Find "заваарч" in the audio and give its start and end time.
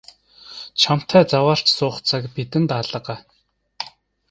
1.31-1.67